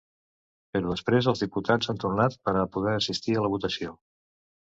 [0.75, 3.93] Però després els diputats han tornat per a poder assistir a la votació.